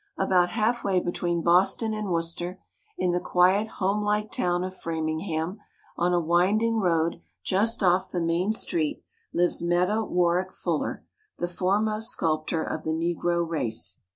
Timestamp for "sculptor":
12.09-12.63